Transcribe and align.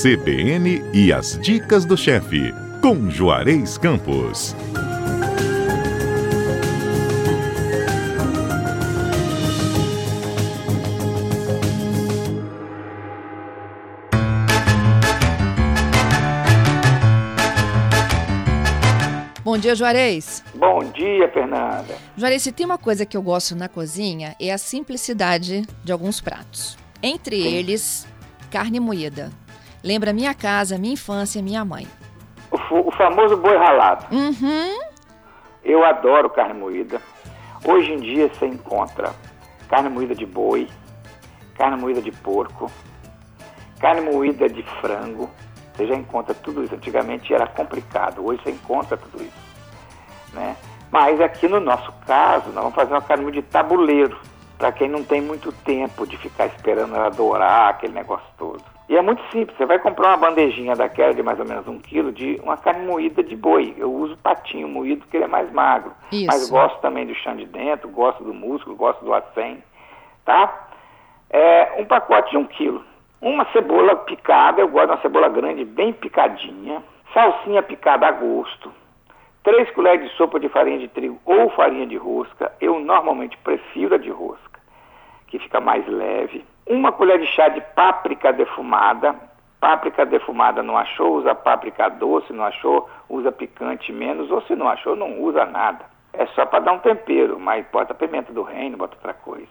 CBN 0.00 0.80
e 0.94 1.12
as 1.12 1.36
dicas 1.40 1.84
do 1.84 1.96
chefe, 1.96 2.54
com 2.80 3.10
Juarez 3.10 3.76
Campos. 3.76 4.54
Bom 19.42 19.58
dia, 19.58 19.74
Juarez. 19.74 20.44
Bom 20.54 20.78
dia, 20.92 21.28
Fernanda. 21.32 21.96
Juarez, 22.16 22.44
se 22.44 22.52
tem 22.52 22.64
uma 22.64 22.78
coisa 22.78 23.04
que 23.04 23.16
eu 23.16 23.22
gosto 23.22 23.56
na 23.56 23.68
cozinha 23.68 24.36
é 24.40 24.52
a 24.52 24.58
simplicidade 24.58 25.66
de 25.82 25.90
alguns 25.90 26.20
pratos. 26.20 26.78
Entre 27.02 27.42
Sim. 27.42 27.48
eles, 27.48 28.06
carne 28.48 28.78
moída. 28.78 29.32
Lembra 29.82 30.12
minha 30.12 30.34
casa, 30.34 30.78
minha 30.78 30.94
infância, 30.94 31.42
minha 31.42 31.64
mãe. 31.64 31.86
O, 32.50 32.88
o 32.88 32.90
famoso 32.92 33.36
boi 33.36 33.56
ralado. 33.56 34.06
Uhum. 34.14 34.78
Eu 35.64 35.84
adoro 35.84 36.30
carne 36.30 36.58
moída. 36.58 37.00
Hoje 37.64 37.92
em 37.92 37.98
dia 37.98 38.28
você 38.28 38.46
encontra 38.46 39.12
carne 39.68 39.88
moída 39.88 40.14
de 40.14 40.24
boi, 40.24 40.68
carne 41.56 41.76
moída 41.76 42.00
de 42.00 42.10
porco, 42.10 42.70
carne 43.78 44.00
moída 44.00 44.48
de 44.48 44.62
frango, 44.80 45.30
você 45.74 45.86
já 45.86 45.94
encontra 45.94 46.34
tudo 46.34 46.64
isso. 46.64 46.74
Antigamente 46.74 47.32
era 47.32 47.46
complicado, 47.46 48.24
hoje 48.24 48.42
você 48.42 48.50
encontra 48.50 48.96
tudo 48.96 49.22
isso. 49.22 49.48
Né? 50.32 50.56
Mas 50.90 51.20
aqui 51.20 51.46
no 51.46 51.60
nosso 51.60 51.92
caso, 52.06 52.46
nós 52.46 52.62
vamos 52.62 52.74
fazer 52.74 52.92
uma 52.92 53.02
carne 53.02 53.30
de 53.30 53.42
tabuleiro, 53.42 54.18
para 54.58 54.72
quem 54.72 54.88
não 54.88 55.04
tem 55.04 55.20
muito 55.20 55.52
tempo 55.52 56.06
de 56.06 56.16
ficar 56.18 56.46
esperando 56.46 56.94
ela 56.96 57.10
dourar, 57.10 57.70
aquele 57.70 57.92
negócio 57.92 58.26
todo. 58.36 58.62
E 58.88 58.96
é 58.96 59.02
muito 59.02 59.22
simples, 59.30 59.56
você 59.56 59.66
vai 59.66 59.78
comprar 59.78 60.08
uma 60.08 60.16
bandejinha 60.16 60.74
daquela 60.74 61.12
de 61.12 61.22
mais 61.22 61.38
ou 61.38 61.46
menos 61.46 61.68
um 61.68 61.78
quilo 61.78 62.10
de 62.10 62.40
uma 62.42 62.56
carne 62.56 62.86
moída 62.86 63.22
de 63.22 63.36
boi. 63.36 63.74
Eu 63.76 63.92
uso 63.92 64.16
patinho 64.16 64.66
moído 64.66 65.02
porque 65.02 65.18
ele 65.18 65.24
é 65.24 65.28
mais 65.28 65.52
magro. 65.52 65.92
Isso. 66.10 66.26
Mas 66.26 66.50
gosto 66.50 66.80
também 66.80 67.06
do 67.06 67.14
chão 67.14 67.36
de 67.36 67.44
dentro, 67.44 67.88
gosto 67.90 68.24
do 68.24 68.32
músculo, 68.32 68.74
gosto 68.74 69.04
do 69.04 69.12
acém, 69.12 69.62
tá? 70.24 70.68
É, 71.30 71.74
um 71.78 71.84
pacote 71.84 72.30
de 72.30 72.38
um 72.38 72.46
quilo. 72.46 72.82
Uma 73.20 73.44
cebola 73.52 73.94
picada, 73.94 74.60
eu 74.60 74.68
gosto 74.68 74.86
de 74.86 74.92
uma 74.92 75.02
cebola 75.02 75.28
grande, 75.28 75.64
bem 75.64 75.92
picadinha. 75.92 76.82
Salsinha 77.12 77.62
picada 77.62 78.06
a 78.06 78.12
gosto. 78.12 78.72
3 79.48 79.70
colheres 79.70 80.10
de 80.10 80.14
sopa 80.14 80.38
de 80.38 80.46
farinha 80.50 80.78
de 80.78 80.88
trigo 80.88 81.18
ou 81.24 81.48
farinha 81.48 81.86
de 81.86 81.96
rosca. 81.96 82.52
Eu 82.60 82.78
normalmente 82.78 83.34
prefiro 83.38 83.94
a 83.94 83.98
de 83.98 84.10
rosca, 84.10 84.60
que 85.26 85.38
fica 85.38 85.58
mais 85.58 85.86
leve. 85.88 86.44
Uma 86.66 86.92
colher 86.92 87.18
de 87.18 87.26
chá 87.28 87.48
de 87.48 87.62
páprica 87.74 88.30
defumada. 88.30 89.16
Páprica 89.58 90.04
defumada 90.04 90.62
não 90.62 90.76
achou, 90.76 91.14
usa 91.14 91.34
páprica 91.34 91.88
doce, 91.88 92.30
não 92.30 92.44
achou, 92.44 92.90
usa 93.08 93.32
picante 93.32 93.90
menos, 93.90 94.30
ou 94.30 94.42
se 94.42 94.54
não 94.54 94.68
achou, 94.68 94.94
não 94.94 95.18
usa 95.18 95.46
nada. 95.46 95.82
É 96.12 96.26
só 96.26 96.44
para 96.44 96.60
dar 96.60 96.72
um 96.72 96.80
tempero, 96.80 97.40
mas 97.40 97.64
bota 97.72 97.94
pimenta 97.94 98.30
do 98.34 98.42
reino, 98.42 98.76
bota 98.76 98.96
outra 98.96 99.14
coisa. 99.14 99.48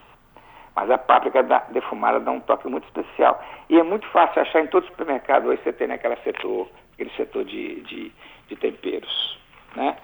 Mas 0.76 0.92
a 0.92 1.00
páprica 1.00 1.42
defumada 1.70 2.20
dá 2.20 2.30
um 2.30 2.40
toque 2.40 2.68
muito 2.68 2.86
especial. 2.86 3.44
E 3.68 3.80
é 3.80 3.84
muito 3.84 4.08
fácil 4.10 4.44
achar 4.44 4.62
em 4.62 4.68
todo 4.68 4.86
supermercado. 4.86 5.48
Hoje 5.48 5.60
você 5.64 5.74
tem 5.74 5.88
naquela 5.88 6.18
setor, 6.18 6.70
aquele 6.94 7.10
setor 7.16 7.44
de, 7.44 7.82
de, 7.82 8.12
de 8.48 8.56
temperos. 8.58 9.38
Né? 9.76 9.96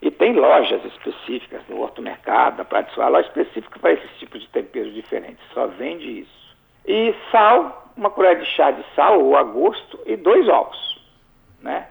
E 0.00 0.10
tem 0.10 0.32
lojas 0.32 0.84
específicas 0.84 1.62
no 1.68 1.80
Horto 1.80 2.02
Mercado, 2.02 2.58
na 2.58 2.64
Praia 2.64 2.84
de 2.84 2.98
loja 2.98 3.28
específica 3.28 3.78
para 3.78 3.92
esses 3.92 4.10
tipos 4.18 4.40
de 4.40 4.48
temperos 4.48 4.92
diferentes. 4.92 5.44
Só 5.54 5.66
vende 5.66 6.20
isso. 6.20 6.56
E 6.86 7.14
sal, 7.30 7.92
uma 7.96 8.10
colher 8.10 8.38
de 8.38 8.46
chá 8.46 8.70
de 8.72 8.84
sal 8.96 9.20
ou 9.20 9.36
a 9.36 9.42
gosto 9.44 10.00
e 10.04 10.16
dois 10.16 10.48
ovos. 10.48 11.00
Né? 11.60 11.86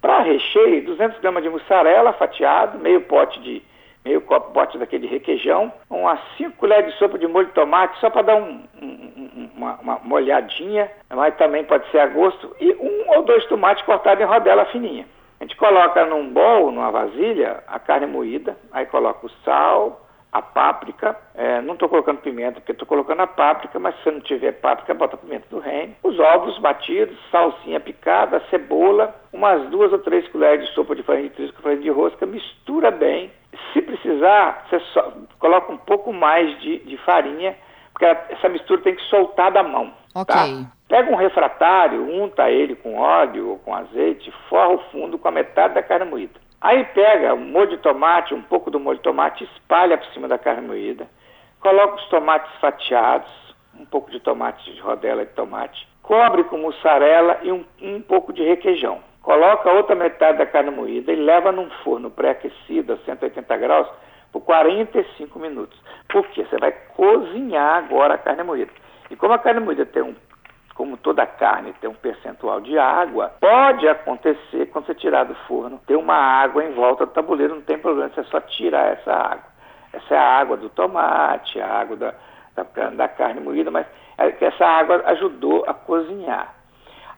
Para 0.00 0.22
recheio, 0.22 0.84
200 0.84 1.20
gramas 1.20 1.42
de 1.42 1.50
mussarela 1.50 2.12
fatiado, 2.14 2.78
meio 2.78 3.02
pote 3.02 3.40
de 3.40 3.62
meio 4.04 4.20
copo 4.22 4.52
pote 4.52 4.78
daquele 4.78 5.06
requeijão, 5.06 5.72
umas 5.88 6.18
5 6.36 6.56
colheres 6.56 6.92
de 6.92 6.98
sopa 6.98 7.18
de 7.18 7.26
molho 7.26 7.46
de 7.46 7.52
tomate, 7.52 7.98
só 8.00 8.10
para 8.10 8.22
dar 8.22 8.36
um, 8.36 8.64
um, 8.82 9.50
uma, 9.54 9.74
uma, 9.80 10.00
molhadinha, 10.02 10.90
mas 11.08 11.36
também 11.36 11.62
pode 11.64 11.88
ser 11.90 12.00
a 12.00 12.06
gosto, 12.06 12.54
e 12.60 12.72
um 12.72 13.16
ou 13.16 13.22
dois 13.22 13.44
tomates 13.46 13.84
cortados 13.84 14.22
em 14.22 14.26
rodela 14.26 14.64
fininha. 14.66 15.06
Gente 15.52 15.58
coloca 15.58 16.06
num 16.06 16.32
bol, 16.32 16.72
numa 16.72 16.90
vasilha, 16.90 17.62
a 17.66 17.78
carne 17.78 18.06
moída, 18.06 18.56
aí 18.72 18.86
coloca 18.86 19.26
o 19.26 19.30
sal, 19.44 20.00
a 20.32 20.40
páprica, 20.40 21.14
é, 21.34 21.60
não 21.60 21.74
estou 21.74 21.90
colocando 21.90 22.22
pimenta 22.22 22.54
porque 22.54 22.72
estou 22.72 22.88
colocando 22.88 23.20
a 23.20 23.26
páprica, 23.26 23.78
mas 23.78 23.94
se 24.02 24.10
não 24.10 24.20
tiver 24.20 24.52
páprica, 24.52 24.94
bota 24.94 25.18
pimenta 25.18 25.44
do 25.50 25.58
reino. 25.58 25.94
Os 26.02 26.18
ovos 26.18 26.56
batidos, 26.58 27.14
salsinha 27.30 27.78
picada, 27.80 28.42
cebola, 28.48 29.14
umas 29.30 29.68
duas 29.68 29.92
ou 29.92 29.98
três 29.98 30.26
colheres 30.28 30.66
de 30.66 30.74
sopa 30.74 30.96
de 30.96 31.02
farinha 31.02 31.28
de 31.28 31.34
trigo 31.34 31.52
com 31.52 31.60
farinha 31.60 31.82
de 31.82 31.90
rosca, 31.90 32.24
mistura 32.24 32.90
bem. 32.90 33.30
Se 33.74 33.82
precisar, 33.82 34.66
você 34.70 34.80
só, 34.94 35.12
coloca 35.38 35.70
um 35.70 35.76
pouco 35.76 36.14
mais 36.14 36.58
de, 36.62 36.78
de 36.78 36.96
farinha, 36.96 37.54
porque 37.92 38.04
essa 38.04 38.48
mistura 38.48 38.80
tem 38.80 38.94
que 38.94 39.02
soltar 39.04 39.52
da 39.52 39.62
mão. 39.62 39.92
Ok. 40.14 40.34
Tá? 40.34 40.72
Pega 40.88 41.10
um 41.10 41.16
refratário, 41.16 42.02
unta 42.02 42.50
ele 42.50 42.74
com 42.76 42.98
óleo 42.98 43.50
ou 43.50 43.58
com 43.58 43.74
azeite, 43.74 44.32
forra 44.48 44.74
o 44.74 44.78
fundo 44.90 45.18
com 45.18 45.28
a 45.28 45.32
metade 45.32 45.74
da 45.74 45.82
carne 45.82 46.04
moída. 46.04 46.40
Aí 46.60 46.84
pega 46.84 47.34
um 47.34 47.50
molho 47.50 47.70
de 47.70 47.78
tomate, 47.78 48.34
um 48.34 48.42
pouco 48.42 48.70
do 48.70 48.78
molho 48.78 48.98
de 48.98 49.02
tomate, 49.02 49.44
espalha 49.44 49.98
por 49.98 50.06
cima 50.12 50.28
da 50.28 50.38
carne 50.38 50.66
moída, 50.66 51.08
coloca 51.60 51.96
os 51.96 52.08
tomates 52.08 52.52
fatiados, 52.60 53.30
um 53.78 53.86
pouco 53.86 54.10
de 54.10 54.20
tomate 54.20 54.72
de 54.72 54.80
rodela 54.80 55.24
de 55.24 55.32
tomate, 55.32 55.88
cobre 56.02 56.44
com 56.44 56.58
mussarela 56.58 57.38
e 57.42 57.50
um, 57.50 57.64
um 57.80 58.00
pouco 58.00 58.32
de 58.32 58.44
requeijão. 58.44 59.00
Coloca 59.22 59.70
a 59.70 59.72
outra 59.72 59.94
metade 59.94 60.38
da 60.38 60.46
carne 60.46 60.70
moída 60.70 61.12
e 61.12 61.16
leva 61.16 61.52
num 61.52 61.70
forno 61.84 62.10
pré-aquecido 62.10 62.92
a 62.92 62.96
180 62.98 63.56
graus 63.56 63.88
por 64.32 64.40
45 64.42 65.38
minutos. 65.38 65.78
Por 66.08 66.26
quê? 66.28 66.44
Você 66.44 66.56
vai 66.58 66.71
cozinhar 67.18 67.76
agora 67.76 68.14
a 68.14 68.18
carne 68.18 68.42
moída. 68.42 68.70
E 69.10 69.16
como 69.16 69.34
a 69.34 69.38
carne 69.38 69.60
moída 69.60 69.84
tem 69.86 70.02
um 70.02 70.14
como 70.74 70.96
toda 70.96 71.26
carne 71.26 71.74
tem 71.80 71.90
um 71.90 71.94
percentual 71.94 72.60
de 72.60 72.78
água, 72.78 73.30
pode 73.38 73.86
acontecer 73.86 74.66
quando 74.72 74.86
você 74.86 74.94
tirar 74.94 75.24
do 75.24 75.34
forno, 75.46 75.78
ter 75.86 75.96
uma 75.96 76.14
água 76.14 76.64
em 76.64 76.72
volta 76.72 77.04
do 77.04 77.12
tabuleiro, 77.12 77.54
não 77.54 77.62
tem 77.62 77.78
problema, 77.78 78.08
você 78.08 78.24
só 78.24 78.40
tirar 78.40 78.92
essa 78.92 79.12
água. 79.12 79.52
Essa 79.92 80.14
é 80.14 80.18
a 80.18 80.38
água 80.38 80.56
do 80.56 80.70
tomate, 80.70 81.60
a 81.60 81.68
água 81.68 81.96
da, 81.96 82.14
da, 82.54 82.90
da 82.90 83.08
carne 83.08 83.40
moída, 83.40 83.70
mas 83.70 83.86
é 84.16 84.34
essa 84.44 84.64
água 84.64 85.02
ajudou 85.06 85.64
a 85.66 85.74
cozinhar. 85.74 86.54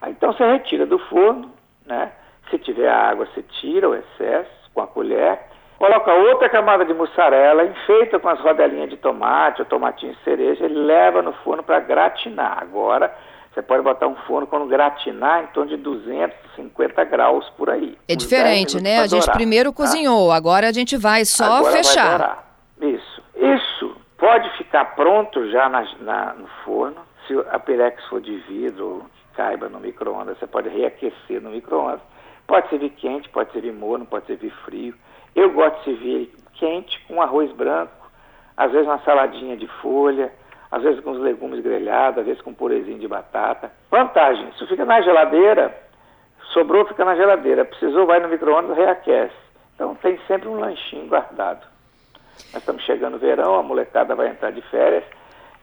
Então 0.07 0.33
você 0.33 0.45
retira 0.45 0.85
do 0.85 0.99
forno, 0.99 1.51
né? 1.85 2.11
Se 2.49 2.59
tiver 2.59 2.89
água, 2.89 3.25
você 3.25 3.41
tira 3.41 3.89
o 3.89 3.95
excesso 3.95 4.69
com 4.73 4.81
a 4.81 4.87
colher, 4.87 5.39
coloca 5.77 6.13
outra 6.13 6.49
camada 6.49 6.85
de 6.85 6.93
mussarela, 6.93 7.65
enfeita 7.65 8.19
com 8.19 8.29
as 8.29 8.39
rodelinhas 8.39 8.89
de 8.89 8.97
tomate, 8.97 9.61
ou 9.61 9.65
tomatinho 9.65 10.15
cereja, 10.23 10.65
e 10.65 10.69
leva 10.69 11.21
no 11.21 11.33
forno 11.33 11.63
para 11.63 11.79
gratinar. 11.79 12.59
Agora 12.61 13.13
você 13.55 13.61
pode 13.61 13.83
botar 13.83 14.07
um 14.07 14.15
forno 14.27 14.45
quando 14.45 14.65
gratinar 14.65 15.43
em 15.43 15.47
torno 15.47 15.69
de 15.69 15.77
250 15.77 17.03
graus 17.05 17.49
por 17.51 17.69
aí. 17.69 17.97
É 18.05 18.13
diferente, 18.13 18.83
né? 18.83 18.99
A 18.99 19.07
gente 19.07 19.31
primeiro 19.31 19.71
tá? 19.71 19.77
cozinhou, 19.77 20.29
agora 20.29 20.67
a 20.67 20.73
gente 20.73 20.97
vai 20.97 21.23
só 21.23 21.59
agora 21.59 21.77
fechar. 21.77 22.45
Vai 22.77 22.89
Isso. 22.89 23.23
Isso 23.33 23.95
pode 24.17 24.49
ficar 24.57 24.95
pronto 24.95 25.49
já 25.49 25.69
na, 25.69 25.87
na, 26.01 26.33
no 26.33 26.47
forno. 26.65 26.97
Se 27.25 27.33
a 27.49 27.57
pirex 27.57 28.03
for 28.05 28.19
de 28.19 28.35
vidro, 28.39 29.05
caiba 29.35 29.69
no 29.69 29.79
micro-ondas, 29.79 30.37
você 30.37 30.47
pode 30.47 30.67
reaquecer 30.67 31.41
no 31.41 31.51
micro-ondas. 31.51 32.01
Pode 32.45 32.69
servir 32.69 32.89
quente, 32.91 33.29
pode 33.29 33.53
servir 33.53 33.71
morno, 33.71 34.05
pode 34.05 34.27
servir 34.27 34.51
frio. 34.65 34.93
Eu 35.35 35.51
gosto 35.51 35.77
de 35.79 35.83
servir 35.83 36.33
quente 36.53 36.99
com 37.07 37.21
arroz 37.21 37.51
branco, 37.51 38.09
às 38.55 38.71
vezes 38.71 38.87
uma 38.87 38.99
saladinha 38.99 39.57
de 39.57 39.67
folha 39.81 40.31
às 40.75 40.83
vezes 40.83 40.99
com 41.01 41.11
os 41.11 41.19
legumes 41.19 41.61
grelhados, 41.61 42.19
às 42.19 42.25
vezes 42.25 42.41
com 42.41 42.53
purezinho 42.53 42.99
de 42.99 43.07
batata. 43.07 43.71
Vantagem, 43.89 44.51
se 44.57 44.67
fica 44.67 44.83
na 44.83 44.99
geladeira, 45.01 45.73
sobrou, 46.51 46.85
fica 46.85 47.05
na 47.05 47.15
geladeira. 47.15 47.63
Precisou, 47.63 48.05
vai 48.05 48.19
no 48.19 48.27
micro-ondas, 48.27 48.75
reaquece. 48.75 49.33
Então 49.73 49.95
tem 49.95 50.19
sempre 50.27 50.49
um 50.49 50.59
lanchinho 50.59 51.07
guardado. 51.07 51.65
Nós 52.51 52.55
estamos 52.55 52.83
chegando 52.83 53.13
no 53.13 53.19
verão, 53.19 53.55
a 53.55 53.63
molecada 53.63 54.15
vai 54.15 54.27
entrar 54.27 54.51
de 54.51 54.61
férias 54.63 55.05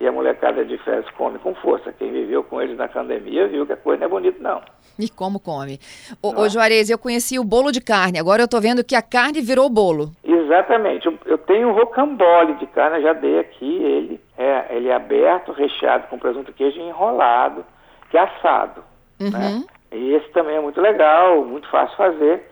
e 0.02 0.08
a 0.08 0.10
molecada 0.10 0.64
de 0.64 0.76
férias 0.78 1.08
come 1.16 1.38
com 1.38 1.54
força. 1.54 1.92
Quem 1.92 2.10
viveu 2.10 2.42
com 2.42 2.60
eles 2.60 2.76
na 2.76 2.88
pandemia 2.88 3.46
viu 3.46 3.64
que 3.64 3.72
a 3.72 3.76
coisa 3.76 4.00
não 4.00 4.06
é 4.06 4.10
bonita, 4.10 4.38
não. 4.40 4.60
E 4.98 5.08
como 5.08 5.38
come? 5.38 5.78
Ô, 6.20 6.40
ô 6.40 6.46
é? 6.46 6.48
Juarez, 6.48 6.90
eu 6.90 6.98
conheci 6.98 7.38
o 7.38 7.44
bolo 7.44 7.70
de 7.70 7.80
carne, 7.80 8.18
agora 8.18 8.42
eu 8.42 8.46
estou 8.46 8.60
vendo 8.60 8.82
que 8.82 8.96
a 8.96 9.00
carne 9.00 9.40
virou 9.40 9.70
bolo. 9.70 10.10
Exatamente. 10.24 11.06
Eu, 11.06 11.16
eu 11.24 11.38
tenho 11.38 11.68
um 11.68 11.72
rocambole 11.72 12.54
de 12.54 12.66
carne, 12.66 13.00
já 13.00 13.12
dei 13.12 13.38
aqui 13.38 13.64
ele. 13.64 14.20
É, 14.36 14.76
ele 14.76 14.88
é 14.88 14.94
aberto, 14.94 15.52
recheado 15.52 16.08
com 16.08 16.18
presunto 16.18 16.52
queijo 16.52 16.80
e 16.80 16.82
enrolado, 16.82 17.64
que 18.10 18.18
é 18.18 18.22
assado. 18.22 18.82
Né? 19.20 19.28
Uhum. 19.28 19.58
Né? 19.60 19.64
E 19.92 20.14
esse 20.14 20.28
também 20.30 20.56
é 20.56 20.60
muito 20.60 20.80
legal, 20.80 21.44
muito 21.44 21.68
fácil 21.70 21.96
fazer. 21.96 22.42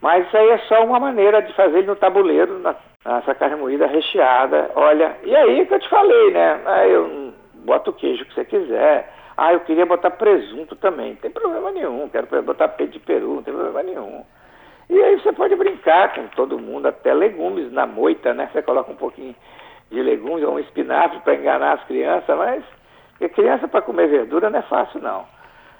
Mas 0.00 0.26
isso 0.26 0.36
aí 0.36 0.48
é 0.48 0.58
só 0.68 0.84
uma 0.84 1.00
maneira 1.00 1.42
de 1.42 1.52
fazer 1.54 1.78
ele 1.78 1.88
no 1.88 1.96
tabuleiro, 1.96 2.60
na, 2.60 2.76
essa 3.04 3.34
carne 3.34 3.56
moída 3.56 3.86
recheada. 3.86 4.70
Olha, 4.74 5.16
e 5.24 5.34
aí 5.34 5.66
que 5.66 5.74
eu 5.74 5.80
te 5.80 5.88
falei, 5.88 6.30
né? 6.32 6.60
Aí 6.66 6.92
eu 6.92 7.32
boto 7.64 7.90
o 7.90 7.94
queijo 7.94 8.24
que 8.26 8.34
você 8.34 8.44
quiser. 8.44 9.10
Ah, 9.36 9.54
eu 9.54 9.60
queria 9.60 9.86
botar 9.86 10.10
presunto 10.10 10.76
também. 10.76 11.10
Não 11.10 11.16
tem 11.16 11.30
problema 11.30 11.70
nenhum. 11.70 12.08
Quero 12.10 12.26
botar 12.42 12.68
peito 12.68 12.92
de 12.92 12.98
peru, 12.98 13.36
não 13.36 13.42
tem 13.42 13.54
problema 13.54 13.82
nenhum. 13.82 14.24
E 14.90 15.02
aí 15.02 15.18
você 15.18 15.32
pode 15.32 15.56
brincar 15.56 16.14
com 16.14 16.26
todo 16.28 16.58
mundo, 16.58 16.86
até 16.86 17.14
legumes 17.14 17.72
na 17.72 17.86
moita, 17.86 18.34
né? 18.34 18.50
Você 18.52 18.60
coloca 18.60 18.90
um 18.90 18.96
pouquinho 18.96 19.34
de 19.90 20.02
legumes 20.02 20.44
ou 20.44 20.54
um 20.54 20.58
espinafre 20.58 21.20
para 21.20 21.36
enganar 21.36 21.74
as 21.74 21.84
crianças, 21.84 22.36
mas 22.36 22.62
criança 23.32 23.66
para 23.66 23.82
comer 23.82 24.08
verdura 24.08 24.50
não 24.50 24.58
é 24.58 24.62
fácil, 24.62 25.00
não. 25.00 25.24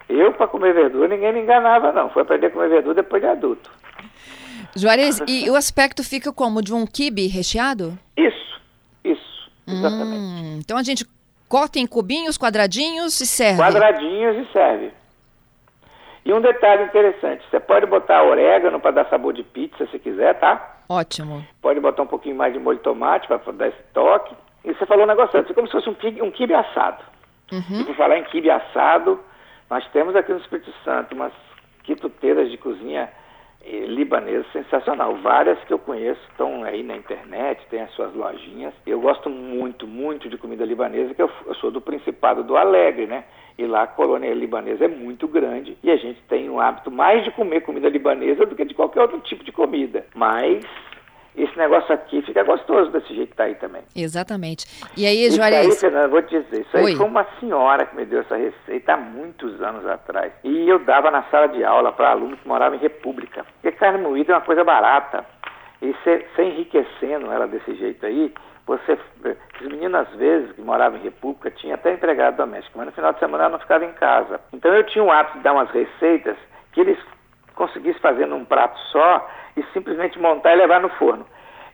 Eu, 0.09 0.33
para 0.33 0.49
comer 0.49 0.73
verdura, 0.73 1.09
ninguém 1.09 1.33
me 1.33 1.41
enganava, 1.41 1.93
não. 1.93 2.09
Foi 2.11 2.23
aprender 2.23 2.47
a 2.47 2.51
comer 2.51 2.69
verdura 2.69 2.95
depois 2.95 3.21
de 3.21 3.29
adulto. 3.29 3.71
Juarez, 4.77 5.21
e 5.27 5.51
o 5.51 5.57
aspecto 5.57 6.03
fica 6.03 6.33
como? 6.33 6.63
De 6.63 6.73
um 6.73 6.87
quibe 6.87 7.27
recheado? 7.27 7.99
Isso, 8.17 8.61
isso, 9.05 9.51
exatamente. 9.67 10.21
Hum, 10.21 10.59
então 10.59 10.77
a 10.77 10.83
gente 10.83 11.05
corta 11.49 11.79
em 11.79 11.87
cubinhos, 11.87 12.39
quadradinhos 12.39 13.21
e 13.21 13.27
serve. 13.27 13.61
Quadradinhos 13.61 14.37
e 14.37 14.53
serve. 14.53 14.93
E 16.25 16.33
um 16.33 16.41
detalhe 16.41 16.85
interessante, 16.85 17.43
você 17.51 17.59
pode 17.59 17.87
botar 17.87 18.23
orégano 18.23 18.79
para 18.79 18.91
dar 18.91 19.09
sabor 19.09 19.33
de 19.33 19.43
pizza 19.43 19.87
se 19.87 19.99
quiser, 19.99 20.39
tá? 20.39 20.79
Ótimo. 20.89 21.45
Pode 21.63 21.81
botar 21.81 22.03
um 22.03 22.07
pouquinho 22.07 22.37
mais 22.37 22.53
de 22.53 22.59
molho 22.59 22.79
de 22.79 22.85
tomate 22.85 23.27
para 23.27 23.39
dar 23.53 23.69
esse 23.69 23.83
toque. 23.95 24.35
E 24.65 24.75
você 24.75 24.85
falou 24.85 25.05
um 25.05 25.09
negócio 25.09 25.39
antes, 25.39 25.51
é 25.51 25.55
como 25.55 25.67
se 25.67 25.73
fosse 25.73 25.89
um 25.89 25.95
quibe, 25.95 26.21
um 26.21 26.31
quibe 26.31 26.55
assado. 26.55 27.03
Uhum. 27.51 27.81
E 27.81 27.85
por 27.85 27.97
falar 27.97 28.19
em 28.19 28.25
quibe 28.25 28.51
assado, 28.51 29.19
nós 29.69 29.87
temos 29.93 30.15
aqui 30.15 30.33
no 30.33 30.41
Espírito 30.41 30.73
Santo 30.85 31.15
umas 31.15 31.33
quituteiras 31.85 32.51
de 32.51 32.59
cozinha 32.59 33.09
libanesa 33.65 34.45
sensacional. 34.53 35.17
Várias 35.17 35.59
que 35.65 35.73
eu 35.73 35.79
conheço 35.79 36.21
estão 36.31 36.65
aí 36.65 36.83
na 36.83 36.97
internet, 36.97 37.61
tem 37.69 37.81
as 37.83 37.91
suas 37.93 38.15
lojinhas. 38.15 38.73
Eu 38.87 39.01
gosto 39.01 39.29
muito, 39.29 39.87
muito 39.87 40.29
de 40.29 40.39
comida 40.39 40.65
libanesa, 40.65 41.15
que 41.15 41.23
eu, 41.23 41.31
eu 41.47 41.55
sou 41.57 41.71
do 41.71 41.81
Principado 41.81 42.43
do 42.43 42.57
Alegre, 42.57 43.07
né? 43.07 43.25
E 43.59 43.67
lá 43.67 43.83
a 43.83 43.87
colônia 43.87 44.33
libanesa 44.33 44.87
é 44.87 44.89
muito 44.89 45.29
grande 45.29 45.77
e 45.83 45.91
a 45.91 45.97
gente 45.97 46.19
tem 46.23 46.49
um 46.49 46.59
hábito 46.59 46.91
mais 46.91 47.23
de 47.25 47.31
comer 47.31 47.61
comida 47.61 47.91
libanesa 47.91 48.47
do 48.47 48.55
que 48.55 48.65
de 48.65 48.73
qualquer 48.73 49.03
outro 49.03 49.21
tipo 49.21 49.45
de 49.45 49.53
comida. 49.53 50.07
Mas 50.15 50.65
esse 51.37 51.57
negócio 51.57 51.95
aqui 51.95 52.23
fica 52.23 52.43
gostoso 52.43 52.91
desse 52.91 53.15
jeito 53.15 53.31
que 53.31 53.37
tá 53.37 53.45
aí 53.45 53.55
também. 53.55 53.83
Exatamente. 53.95 54.67
E 54.97 55.07
aí, 55.07 55.27
Isso 55.27 55.37
Juarez? 55.37 55.67
aí, 55.67 55.77
Fernando, 55.77 56.11
vou 56.11 56.23
te 56.23 56.41
dizer, 56.41 56.63
isso 56.63 56.77
Oi. 56.77 56.91
aí 56.91 56.97
foi 56.97 57.07
uma 57.07 57.27
senhora 57.39 57.87
que 57.87 57.97
me 57.97 58.05
deu 58.05 58.21
essa 58.21 58.37
receita 58.37 58.95
há 58.95 58.97
muitos 58.97 59.61
anos 59.63 59.87
atrás. 59.87 60.33
E 60.43 60.69
eu 60.69 60.79
dava 60.81 61.11
na 61.11 61.23
sala 61.25 61.49
de 61.49 61.63
aula 61.65 61.93
para 61.93 62.11
aluno 62.11 62.37
que 62.37 62.49
morava 62.49 62.75
em 62.77 62.81
República. 62.81 63.45
Porque 63.61 63.77
carne 63.77 64.03
moída 64.03 64.33
é 64.33 64.37
uma 64.37 64.43
coisa 64.43 64.65
barata. 64.65 65.25
E 65.81 65.95
você 66.05 66.43
enriquecendo 66.43 67.33
ela 67.33 67.47
desse 67.47 67.75
jeito 67.75 68.05
aí, 68.05 68.33
você. 68.67 68.99
Esses 69.55 69.69
meninos, 69.69 70.01
às 70.01 70.17
vezes, 70.17 70.53
que 70.53 70.61
moravam 70.63 70.99
em 70.99 71.03
República, 71.03 71.51
tinha 71.51 71.75
até 71.75 71.93
empregado 71.93 72.37
doméstico, 72.37 72.79
mas 72.79 72.87
no 72.87 72.93
final 72.93 73.13
de 73.13 73.19
semana 73.19 73.45
ela 73.45 73.53
não 73.53 73.59
ficava 73.59 73.85
em 73.85 73.93
casa. 73.93 74.41
Então 74.53 74.75
eu 74.75 74.85
tinha 74.85 75.05
o 75.05 75.11
hábito 75.11 75.39
de 75.39 75.45
dar 75.45 75.53
umas 75.53 75.71
receitas 75.71 76.37
que 76.73 76.81
eles 76.81 76.99
conseguissem 77.55 78.01
fazer 78.01 78.27
num 78.27 78.45
prato 78.45 78.79
só 78.91 79.29
e 79.57 79.63
simplesmente 79.73 80.19
montar 80.19 80.53
e 80.53 80.57
levar 80.57 80.81
no 80.81 80.89
forno. 80.91 81.27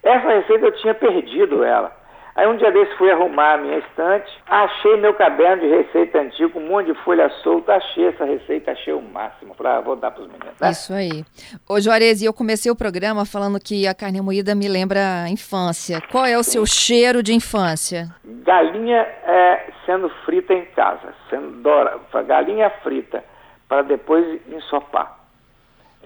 Essa 0.02 0.28
receita 0.28 0.66
eu 0.66 0.72
tinha 0.72 0.94
perdido 0.94 1.64
ela. 1.64 1.92
Aí 2.36 2.46
um 2.46 2.56
dia 2.58 2.70
desse 2.70 2.94
fui 2.98 3.10
arrumar 3.10 3.54
a 3.54 3.56
minha 3.56 3.78
estante, 3.78 4.30
achei 4.46 4.94
meu 4.98 5.14
caderno 5.14 5.62
de 5.62 5.68
receita 5.68 6.20
antigo, 6.20 6.58
um 6.58 6.68
monte 6.68 6.92
de 6.92 6.94
folha 7.02 7.30
solta, 7.42 7.72
achei 7.72 8.08
essa 8.08 8.26
receita, 8.26 8.72
achei 8.72 8.92
o 8.92 9.00
máximo. 9.00 9.56
Ah, 9.64 9.80
vou 9.80 9.96
dar 9.96 10.10
para 10.10 10.20
os 10.22 10.28
meninos. 10.28 10.60
Né? 10.60 10.70
Isso 10.70 10.92
aí. 10.92 11.24
Ô, 11.66 11.80
Juarez, 11.80 12.20
e 12.20 12.26
eu 12.26 12.34
comecei 12.34 12.70
o 12.70 12.76
programa 12.76 13.24
falando 13.24 13.58
que 13.58 13.86
a 13.86 13.94
carne 13.94 14.20
moída 14.20 14.54
me 14.54 14.68
lembra 14.68 15.24
a 15.24 15.30
infância. 15.30 16.02
Qual 16.12 16.26
é 16.26 16.36
o 16.36 16.42
seu 16.42 16.66
cheiro 16.66 17.22
de 17.22 17.32
infância? 17.32 18.14
Galinha 18.22 18.98
é, 18.98 19.70
sendo 19.86 20.10
frita 20.26 20.52
em 20.52 20.66
casa, 20.66 21.14
sendo 21.30 21.62
dora, 21.62 21.98
galinha 22.26 22.68
frita, 22.82 23.24
para 23.66 23.80
depois 23.80 24.24
ensopar. 24.46 25.25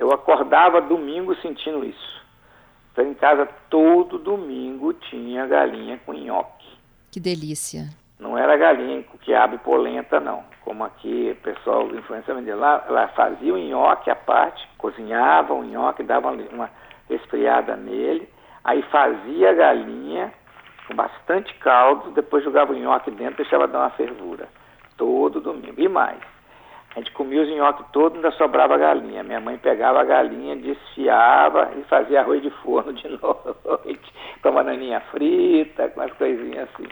Eu 0.00 0.10
acordava 0.14 0.80
domingo 0.80 1.36
sentindo 1.42 1.84
isso. 1.84 2.22
Então 2.90 3.06
em 3.06 3.12
casa 3.12 3.46
todo 3.68 4.18
domingo 4.18 4.94
tinha 4.94 5.46
galinha 5.46 6.00
com 6.06 6.14
nhoque. 6.14 6.66
Que 7.12 7.20
delícia. 7.20 7.90
Não 8.18 8.36
era 8.36 8.56
galinha 8.56 9.02
com 9.02 9.18
quiabo 9.18 9.56
e 9.56 9.58
polenta, 9.58 10.18
não. 10.18 10.42
Como 10.64 10.84
aqui 10.84 11.36
o 11.38 11.42
pessoal 11.42 11.86
do 11.86 11.98
influência 11.98 12.34
me 12.34 12.50
lá, 12.54 12.82
lá 12.88 13.08
fazia 13.08 13.52
o 13.52 13.58
nhoque 13.58 14.10
à 14.10 14.16
parte, 14.16 14.66
cozinhava 14.78 15.52
o 15.52 15.62
nhoque, 15.62 16.02
dava 16.02 16.30
uma 16.30 16.70
resfriada 17.06 17.76
nele, 17.76 18.26
aí 18.64 18.82
fazia 18.84 19.50
a 19.50 19.54
galinha 19.54 20.32
com 20.86 20.94
bastante 20.94 21.52
caldo, 21.58 22.10
depois 22.12 22.42
jogava 22.42 22.72
o 22.72 22.76
nhoque 22.76 23.10
dentro 23.10 23.34
e 23.34 23.44
deixava 23.44 23.68
dar 23.68 23.80
uma 23.80 23.90
fervura. 23.90 24.48
Todo 24.96 25.42
domingo. 25.42 25.74
E 25.78 25.88
mais. 25.88 26.20
A 26.96 26.98
gente 26.98 27.12
comia 27.12 27.42
os 27.42 27.48
nhoques 27.48 27.86
todos, 27.92 28.16
ainda 28.16 28.32
sobrava 28.32 28.76
galinha. 28.76 29.22
Minha 29.22 29.40
mãe 29.40 29.56
pegava 29.58 30.00
a 30.00 30.04
galinha, 30.04 30.56
desfiava 30.56 31.70
e 31.78 31.82
fazia 31.84 32.20
arroz 32.20 32.42
de 32.42 32.50
forno 32.50 32.92
de 32.92 33.08
noite, 33.22 34.12
com 34.42 34.48
a 34.48 34.52
bananinha 34.52 35.00
frita, 35.12 35.88
com 35.90 36.00
as 36.00 36.12
coisinhas 36.14 36.68
assim. 36.74 36.88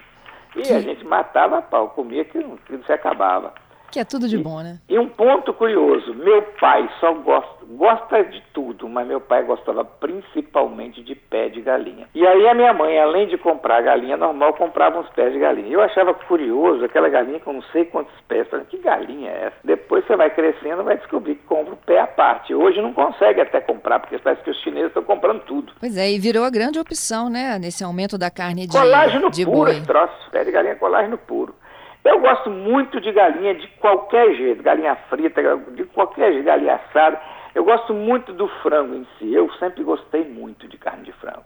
E 0.56 0.72
a 0.72 0.80
gente 0.80 1.04
matava 1.04 1.58
a 1.58 1.62
pau, 1.62 1.90
comia 1.90 2.24
que 2.24 2.38
que 2.40 2.72
não 2.72 2.82
se 2.84 2.92
acabava. 2.92 3.52
Que 3.90 4.00
é 4.00 4.04
tudo 4.04 4.28
de 4.28 4.36
bom, 4.38 4.60
né? 4.60 4.78
E 4.88 4.98
um 4.98 5.08
ponto 5.08 5.52
curioso, 5.54 6.14
meu 6.14 6.42
pai 6.60 6.88
só 7.00 7.12
gosta, 7.14 7.64
gosta 7.70 8.22
de 8.24 8.42
tudo, 8.52 8.88
mas 8.88 9.06
meu 9.06 9.20
pai 9.20 9.42
gostava 9.44 9.84
principalmente 9.84 11.02
de 11.02 11.14
pé 11.14 11.48
de 11.48 11.60
galinha. 11.60 12.06
E 12.14 12.26
aí 12.26 12.46
a 12.48 12.54
minha 12.54 12.72
mãe, 12.72 12.98
além 12.98 13.28
de 13.28 13.38
comprar 13.38 13.80
galinha 13.82 14.16
normal, 14.16 14.52
comprava 14.54 15.00
uns 15.00 15.08
pés 15.10 15.32
de 15.32 15.38
galinha. 15.38 15.68
Eu 15.70 15.80
achava 15.80 16.12
curioso 16.14 16.84
aquela 16.84 17.08
galinha 17.08 17.40
com 17.40 17.52
não 17.52 17.62
sei 17.72 17.84
quantos 17.86 18.12
pés. 18.26 18.46
Falei, 18.48 18.66
que 18.66 18.78
galinha 18.78 19.30
é 19.30 19.46
essa? 19.46 19.56
Depois 19.64 20.06
você 20.06 20.16
vai 20.16 20.30
crescendo 20.30 20.84
vai 20.84 20.96
descobrir 20.98 21.36
que 21.36 21.46
compra 21.46 21.74
o 21.74 21.76
pé 21.76 22.00
à 22.00 22.06
parte. 22.06 22.54
Hoje 22.54 22.80
não 22.80 22.92
consegue 22.92 23.40
até 23.40 23.60
comprar, 23.60 24.00
porque 24.00 24.18
parece 24.18 24.42
que 24.42 24.50
os 24.50 24.60
chineses 24.62 24.88
estão 24.88 25.02
comprando 25.02 25.40
tudo. 25.44 25.72
Pois 25.80 25.96
é, 25.96 26.10
e 26.10 26.18
virou 26.18 26.44
a 26.44 26.50
grande 26.50 26.78
opção, 26.78 27.28
né? 27.28 27.58
Nesse 27.58 27.82
aumento 27.84 28.16
da 28.18 28.30
carne 28.30 28.66
de, 28.66 28.76
Colágeno 28.76 29.30
de 29.30 29.44
puro 29.44 29.72
boi. 29.72 29.80
troço, 29.82 30.30
pé 30.30 30.44
de 30.44 30.50
galinha 30.50 30.72
é 30.72 30.76
colágeno 30.76 31.16
puro. 31.18 31.54
Eu 32.04 32.20
gosto 32.20 32.50
muito 32.50 33.00
de 33.00 33.12
galinha 33.12 33.54
de 33.54 33.66
qualquer 33.78 34.34
jeito, 34.34 34.62
galinha 34.62 34.96
frita, 35.08 35.42
de 35.72 35.84
qualquer 35.84 36.32
jeito, 36.32 36.44
galinha 36.44 36.74
assada. 36.74 37.20
Eu 37.54 37.64
gosto 37.64 37.92
muito 37.92 38.32
do 38.32 38.48
frango 38.62 38.94
em 38.94 39.06
si. 39.18 39.32
Eu 39.32 39.50
sempre 39.54 39.82
gostei 39.82 40.24
muito 40.24 40.68
de 40.68 40.78
carne 40.78 41.04
de 41.04 41.12
frango. 41.12 41.44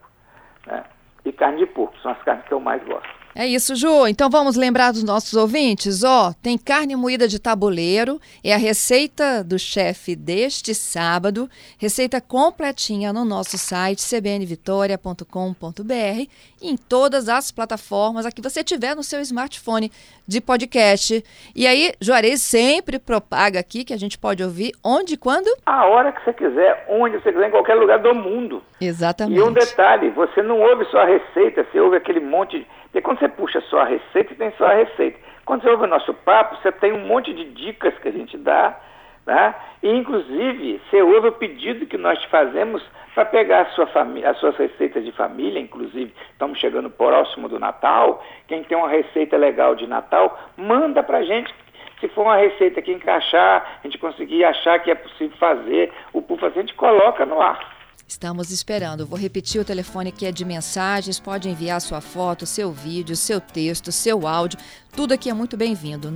Né? 0.66 0.84
E 1.25 1.32
carne 1.32 1.58
de 1.58 1.66
porco, 1.66 1.96
são 1.99 2.12
as 2.12 2.22
carnes 2.22 2.44
que 2.46 2.52
eu 2.52 2.60
mais 2.60 2.82
gosto. 2.84 3.22
É 3.34 3.46
isso, 3.46 3.75
Ju. 3.75 4.06
Então 4.06 4.29
vamos 4.29 4.56
lembrar 4.56 4.93
dos 4.93 5.02
nossos 5.02 5.34
ouvintes? 5.34 6.05
Ó, 6.05 6.32
tem 6.43 6.58
carne 6.58 6.94
moída 6.94 7.26
de 7.26 7.38
tabuleiro, 7.38 8.20
é 8.44 8.52
a 8.52 8.58
receita 8.58 9.43
do 9.43 9.58
chefe 9.58 10.14
deste 10.14 10.75
sábado, 10.75 11.49
receita 11.78 12.21
completinha 12.21 13.12
no 13.12 13.25
nosso 13.25 13.57
site 13.57 14.02
cbnvitoria.com.br 14.02 16.28
e 16.61 16.71
em 16.71 16.76
todas 16.76 17.28
as 17.28 17.50
plataformas 17.50 18.26
a 18.26 18.30
que 18.30 18.42
você 18.42 18.62
tiver 18.62 18.95
no 18.95 19.02
seu 19.02 19.21
smartphone 19.21 19.90
de 20.26 20.40
podcast. 20.40 21.25
E 21.57 21.66
aí, 21.66 21.92
Juarez 22.00 22.42
sempre 22.42 22.99
propaga 22.99 23.61
aqui 23.61 23.85
que 23.85 23.95
a 23.95 23.99
gente 23.99 24.18
pode 24.18 24.42
ouvir 24.42 24.73
onde 24.85 25.14
e 25.14 25.16
quando? 25.16 25.49
A 25.66 25.87
hora 25.87 26.12
que 26.12 26.23
você 26.23 26.33
quiser, 26.33 26.87
onde 26.88 27.18
você 27.18 27.33
quiser, 27.33 27.49
em 27.49 27.50
qualquer 27.50 27.75
lugar 27.75 27.99
do 27.99 28.14
mundo. 28.14 28.62
Exatamente. 28.80 29.38
E 29.38 29.42
um 29.42 29.52
detalhe, 29.52 30.11
você 30.11 30.42
não 30.42 30.61
ouve 30.61 30.85
só 30.90 30.99
a 30.99 31.07
receita, 31.07 31.66
você 31.71 31.80
ouve 31.80 31.97
aquele 31.97 32.21
monte 32.21 32.59
de... 32.59 32.66
Porque 32.92 33.00
quando 33.00 33.21
você 33.23 33.29
puxa 33.29 33.61
só 33.62 33.81
a 33.81 33.85
receita, 33.85 34.35
tem 34.35 34.52
só 34.59 34.67
a 34.67 34.75
receita. 34.75 35.19
Quando 35.45 35.62
você 35.62 35.71
ouve 35.71 35.85
o 35.85 35.88
nosso 35.88 36.12
papo, 36.12 36.57
você 36.57 36.73
tem 36.73 36.93
um 36.93 37.07
monte 37.07 37.33
de 37.33 37.45
dicas 37.45 37.97
que 37.99 38.09
a 38.09 38.12
gente 38.12 38.37
dá, 38.37 38.76
né? 39.25 39.55
E, 39.81 39.91
inclusive, 39.91 40.81
você 40.91 41.02
ouve 41.02 41.29
o 41.29 41.33
pedido 41.33 41.87
que 41.87 41.97
nós 41.97 42.19
te 42.21 42.29
fazemos 42.29 42.83
para 43.14 43.25
pegar 43.26 43.67
sua 43.71 43.88
as 44.29 44.38
suas 44.38 44.57
receitas 44.57 45.05
de 45.05 45.12
família, 45.12 45.61
inclusive, 45.61 46.12
estamos 46.33 46.59
chegando 46.59 46.91
próximo 46.91 47.49
do 47.49 47.61
Natal, 47.61 48.25
quem 48.49 48.64
tem 48.64 48.76
uma 48.76 48.88
receita 48.88 49.37
legal 49.37 49.76
de 49.76 49.87
Natal, 49.87 50.37
manda 50.57 51.02
para 51.02 51.19
a 51.19 51.23
gente, 51.23 51.55
se 52.00 52.09
for 52.09 52.23
uma 52.23 52.37
receita 52.37 52.83
que 52.83 52.91
encaixar, 52.91 53.79
a 53.85 53.87
gente 53.87 53.99
conseguir 53.99 54.45
achar 54.45 54.81
que 54.81 54.91
é 54.91 54.95
possível 54.95 55.37
fazer, 55.37 55.93
o 56.12 56.23
fazer, 56.37 56.59
a 56.59 56.62
gente 56.62 56.75
coloca 56.75 57.25
no 57.25 57.41
ar. 57.41 57.72
Estamos 58.12 58.50
esperando. 58.50 59.07
Vou 59.07 59.19
repetir 59.19 59.59
o 59.59 59.64
telefone 59.64 60.12
que 60.12 60.26
é 60.26 60.33
de 60.33 60.45
mensagens. 60.45 61.19
Pode 61.19 61.49
enviar 61.49 61.81
sua 61.81 62.02
foto, 62.02 62.45
seu 62.45 62.71
vídeo, 62.71 63.16
seu 63.16 63.40
texto, 63.40 63.90
seu 63.90 64.28
áudio. 64.28 64.59
Tudo 64.95 65.14
aqui 65.14 65.31
é 65.31 65.35
muito 65.35 65.57
bem-vindo. 65.57 66.12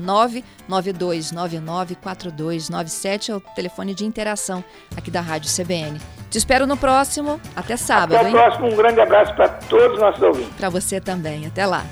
992994297 0.68 3.30
é 3.30 3.36
o 3.36 3.40
telefone 3.40 3.94
de 3.94 4.04
interação 4.04 4.62
aqui 4.94 5.10
da 5.10 5.22
Rádio 5.22 5.50
CBN. 5.50 5.98
Te 6.30 6.36
espero 6.36 6.66
no 6.66 6.76
próximo. 6.76 7.40
Até 7.56 7.78
sábado, 7.78 8.16
Até 8.16 8.28
o 8.28 8.32
próximo. 8.32 8.66
Um 8.66 8.76
grande 8.76 9.00
abraço 9.00 9.34
para 9.34 9.48
todos 9.48 9.94
os 9.94 10.00
nossos 10.00 10.22
ouvintes. 10.22 10.52
Para 10.54 10.68
você 10.68 11.00
também. 11.00 11.46
Até 11.46 11.64
lá. 11.64 11.82